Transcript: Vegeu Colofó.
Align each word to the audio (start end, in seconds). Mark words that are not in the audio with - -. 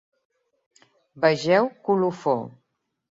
Vegeu 1.25 1.69
Colofó. 1.85 2.35